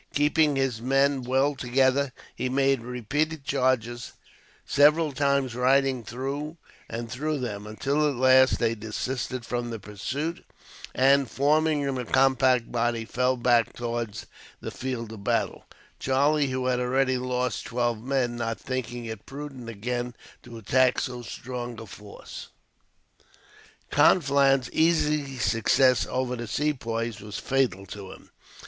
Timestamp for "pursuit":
9.77-10.43